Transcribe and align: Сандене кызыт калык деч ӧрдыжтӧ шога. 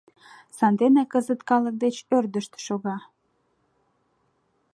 Сандене 0.57 1.03
кызыт 1.11 1.41
калык 1.49 1.75
деч 1.83 1.95
ӧрдыжтӧ 2.17 2.59
шога. 2.67 2.97